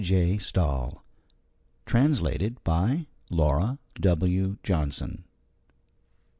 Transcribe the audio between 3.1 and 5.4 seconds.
LAURA W. JOHNSON.